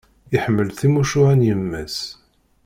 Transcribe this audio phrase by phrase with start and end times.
[0.35, 1.97] Iḥemmel timucuha n yemma-s.